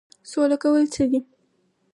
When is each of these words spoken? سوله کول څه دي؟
سوله 0.29 0.57
کول 0.61 0.83
څه 0.93 1.03
دي؟ 1.11 1.19